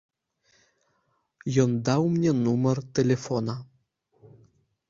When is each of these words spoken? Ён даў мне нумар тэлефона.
Ён 1.63 1.71
даў 1.89 2.03
мне 2.15 2.31
нумар 2.39 2.77
тэлефона. 3.01 3.55